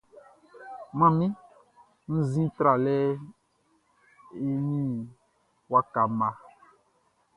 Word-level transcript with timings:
Manmi 0.97 1.27
wunnzin 2.07 2.47
tralɛ 2.57 2.95
eni 4.45 4.77
waka 5.71 6.01
mma. 6.11 6.29